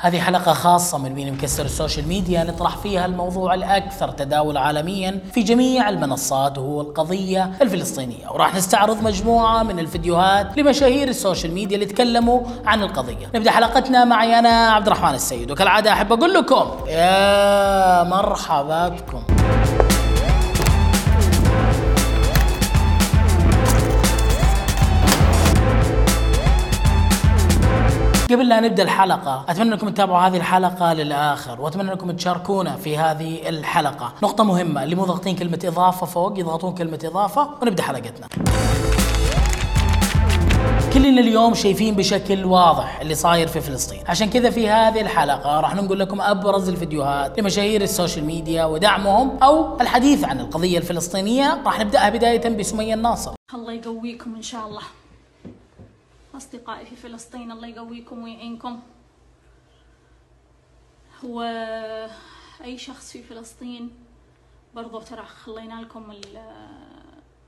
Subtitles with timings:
[0.00, 5.42] هذه حلقة خاصة من مين مكسر السوشيال ميديا نطرح فيها الموضوع الأكثر تداول عالميا في
[5.42, 8.28] جميع المنصات وهو القضية الفلسطينية.
[8.30, 13.26] وراح نستعرض مجموعة من الفيديوهات لمشاهير السوشيال ميديا اللي تكلموا عن القضية.
[13.34, 15.50] نبدأ حلقتنا معي أنا عبد الرحمن السيد.
[15.50, 18.88] وكالعادة أحب أقول لكم يا مرحبا
[28.30, 33.48] قبل لا نبدأ الحلقة أتمنى أنكم تتابعوا هذه الحلقة للآخر وأتمنى أنكم تشاركونا في هذه
[33.48, 34.12] الحلقة.
[34.22, 38.26] نقطة مهمة اللي مو ضاغطين كلمة إضافة فوق يضغطون كلمة إضافة ونبدأ حلقتنا.
[40.92, 44.00] كلنا اليوم شايفين بشكل واضح اللي صاير في فلسطين.
[44.08, 49.80] عشان كذا في هذه الحلقة راح نقول لكم أبرز الفيديوهات لمشاهير السوشيال ميديا ودعمهم أو
[49.80, 53.32] الحديث عن القضية الفلسطينية راح نبدأها بداية بسمية الناصر.
[53.54, 54.82] الله يقويكم إن شاء الله.
[56.36, 58.82] أصدقائي في فلسطين الله يقويكم ويعينكم.
[61.24, 61.42] هو
[62.64, 63.90] أي شخص في فلسطين
[64.74, 66.14] برضو ترى خلينا لكم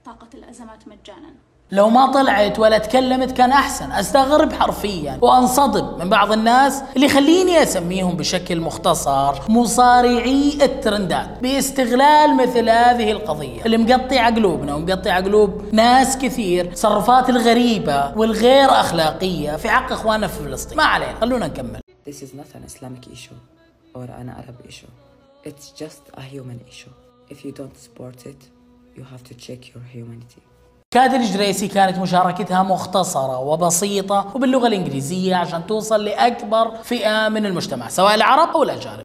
[0.04, 1.34] طاقة الأزمات مجانا.
[1.72, 7.62] لو ما طلعت ولا تكلمت كان أحسن أستغرب حرفيا وأنصدم من بعض الناس اللي يخليني
[7.62, 16.19] أسميهم بشكل مختصر مصارعي الترندات باستغلال مثل هذه القضية اللي مقطع قلوبنا ومقطع قلوب ناس
[16.19, 22.22] كثير تصرفات الغريبة والغير أخلاقية في حق إخواننا في فلسطين ما علينا خلونا نكمل This
[22.22, 23.38] is not an Islamic issue
[23.94, 24.91] or an Arab issue.
[25.44, 26.94] It's just a human issue.
[27.30, 28.41] If you don't support it,
[28.97, 30.42] you have to check your humanity.
[30.94, 38.14] كادر الجريسي كانت مشاركتها مختصرة وبسيطة وباللغة الإنجليزية عشان توصل لأكبر فئة من المجتمع سواء
[38.14, 39.03] العرب أو الأجانب.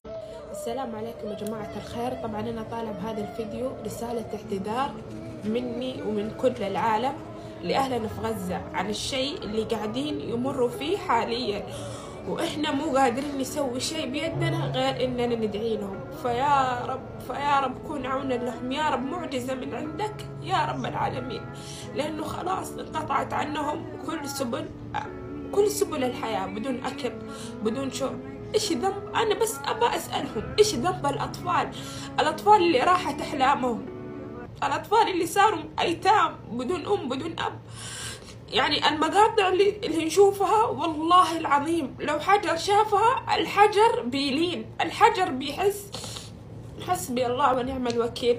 [0.51, 2.13] السلام عليكم يا جماعة الخير.
[2.23, 4.91] طبعا أنا طالع بهذا الفيديو رسالة اعتذار
[5.43, 7.13] مني ومن كل العالم
[7.63, 11.63] لأهلنا في غزة عن الشيء اللي قاعدين يمروا فيه حاليا.
[12.27, 18.05] وإحنا مو قادرين نسوي شيء بيدنا غير إننا ندعي لهم فيا رب فيا رب كون
[18.05, 18.71] عونا لهم.
[18.71, 21.41] يا رب معجزة من عندك يا رب العالمين.
[21.95, 24.69] لأنه خلاص انقطعت عنهم كل سبل
[25.51, 27.11] كل سبل الحياة بدون أكل
[27.63, 28.19] بدون شرب.
[28.53, 31.69] إيش ذنب؟ أنا بس أبى أسألهم إيش ذنب الأطفال؟
[32.19, 33.85] الأطفال اللي راحت أحلامهم.
[34.63, 37.59] الأطفال اللي صاروا أيتام بدون أم بدون أب.
[38.53, 45.91] يعني المقاطع اللي, اللي نشوفها والله العظيم لو حجر شافها الحجر بيلين الحجر بيحس
[46.87, 48.37] حسبي الله ونعم الوكيل.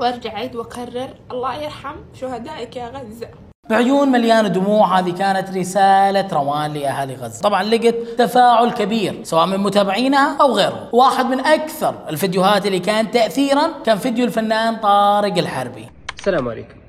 [0.00, 3.28] وارجع عيد وأكرر الله يرحم شهدائك يا غزة.
[3.70, 7.42] بعيون مليانة دموع هذه كانت رسالة روان لأهالي غزة.
[7.42, 10.88] طبعا لقت تفاعل كبير سواء من متابعينها أو غيرهم.
[10.92, 15.88] واحد من أكثر الفيديوهات اللي كان تأثيرا كان فيديو الفنان طارق الحربي.
[16.18, 16.80] السلام عليكم.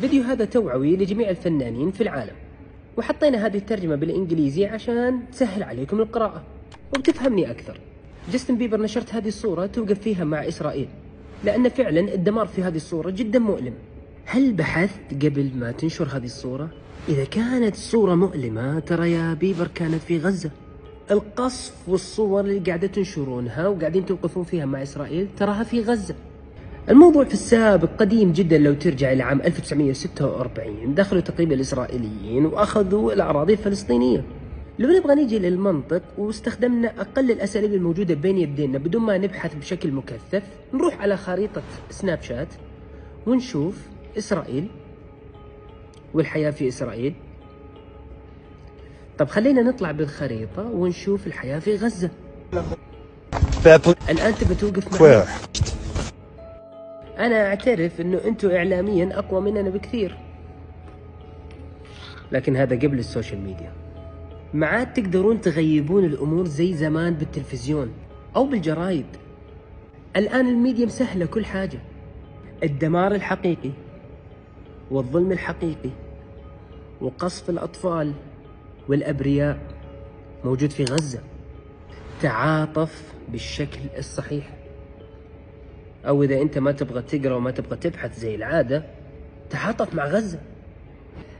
[0.00, 2.34] فيديو هذا توعوي لجميع الفنانين في العالم.
[2.96, 6.42] وحطينا هذه الترجمة بالإنجليزي عشان تسهل عليكم القراءة.
[6.96, 7.80] وبتفهمني أكثر.
[8.32, 10.88] جاستن بيبر نشرت هذه الصورة توقف فيها مع إسرائيل.
[11.44, 13.74] لأن فعلا الدمار في هذه الصورة جدا مؤلم.
[14.24, 16.68] هل بحثت قبل ما تنشر هذه الصورة؟
[17.08, 20.50] إذا كانت الصورة مؤلمة ترى يا بيبر كانت في غزة.
[21.10, 26.14] القصف والصور اللي قاعدة تنشرونها وقاعدين توقفون فيها مع إسرائيل تراها في غزة.
[26.88, 33.52] الموضوع في السابق قديم جدا لو ترجع إلى عام 1946 دخلوا تقريبا الإسرائيليين وأخذوا الأراضي
[33.52, 34.24] الفلسطينية.
[34.78, 40.42] لو نبغى نيجي للمنطق واستخدمنا أقل الأساليب الموجودة بين يدينا بدون ما نبحث بشكل مكثف
[40.74, 42.48] نروح على خريطة سناب شات
[43.26, 43.74] ونشوف
[44.18, 44.68] إسرائيل
[46.14, 47.14] والحياة في إسرائيل.
[49.18, 52.10] طب خلينا نطلع بالخريطة ونشوف الحياة في غزة.
[54.10, 55.24] الآن تبى توقف معي
[57.18, 60.18] أنا أعترف أنه أنتم إعلاميا أقوى مننا بكثير.
[62.32, 63.72] لكن هذا قبل السوشيال ميديا.
[64.54, 67.92] ما عاد تقدرون تغيبون الأمور زي زمان بالتلفزيون
[68.36, 69.06] أو بالجرايد.
[70.16, 71.78] الآن الميديا مسهلة كل حاجة.
[72.62, 73.70] الدمار الحقيقي
[74.90, 75.90] والظلم الحقيقي
[77.00, 78.12] وقصف الأطفال
[78.88, 79.58] والأبرياء
[80.44, 81.20] موجود في غزة.
[82.22, 84.50] تعاطف بالشكل الصحيح.
[86.06, 88.84] أو إذا أنت ما تبغى تقرأ وما تبغى تبحث زي العادة
[89.50, 90.38] تعاطف مع غزة.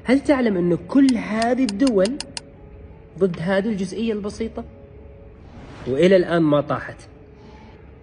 [0.04, 2.18] هل تعلم أنه كل هذه الدول
[3.18, 4.64] ضد هذه الجزئية البسيطة؟
[5.86, 6.96] وإلى الآن ما طاحت.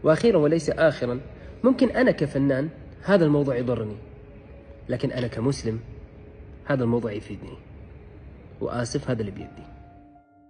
[0.03, 1.19] وأخيرا وليس آخرا
[1.63, 2.69] ممكن أنا كفنان
[3.03, 3.95] هذا الموضوع يضرني.
[4.89, 5.79] لكن أنا كمسلم
[6.65, 7.57] هذا الموضوع يفيدني.
[8.61, 9.72] وآسف هذا اللي بيدي.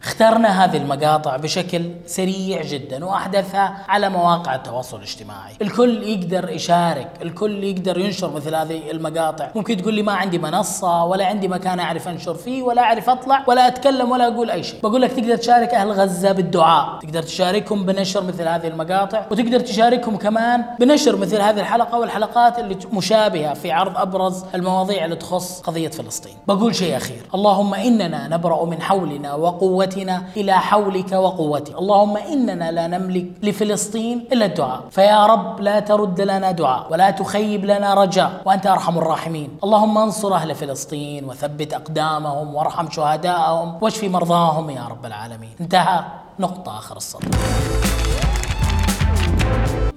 [0.03, 5.53] اخترنا هذه المقاطع بشكل سريع جدا وأحدثها على مواقع التواصل الاجتماعي.
[5.61, 9.49] الكل يقدر يشارك الكل يقدر ينشر مثل هذه المقاطع.
[9.55, 13.43] ممكن تقول لي ما عندي منصة ولا عندي مكان أعرف أنشر فيه ولا أعرف أطلع
[13.47, 14.79] ولا أتكلم ولا أقول أي شيء.
[14.83, 16.99] بقول لك تقدر تشارك أهل غزة بالدعاء.
[16.99, 22.77] تقدر تشاركهم بنشر مثل هذه المقاطع وتقدر تشاركهم كمان بنشر مثل هذه الحلقة والحلقات اللي
[22.93, 26.35] مشابهة في عرض أبرز المواضيع اللي تخص قضية فلسطين.
[26.47, 27.21] بقول شيء أخير.
[27.35, 29.92] اللهم إننا نبرأ من حولنا وقوتنا
[30.37, 34.81] إلى حولك وقوتك اللهم إننا لا نملك لفلسطين إلا الدعاء.
[34.91, 38.41] فيا رب لا ترد لنا دعاء ولا تخيب لنا رجاء.
[38.45, 39.49] وأنت أرحم الراحمين.
[39.63, 45.55] اللهم انصر أهل فلسطين وثبت أقدامهم وارحم شهداءهم واشف مرضاهم يا رب العالمين.
[45.61, 46.03] انتهى
[46.39, 47.27] نقطة آخر السطر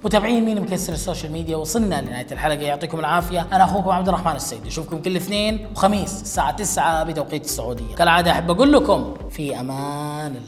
[0.07, 2.61] متابعين مين مكسر السوشيال ميديا؟ وصلنا لنهاية الحلقة.
[2.61, 3.47] يعطيكم العافية.
[3.53, 7.95] أنا أخوكم عبد الرحمن السيد أشوفكم كل اثنين وخميس الساعة 9 بتوقيت السعودية.
[7.95, 10.41] كالعادة أحب أقول لكم في أمان الله.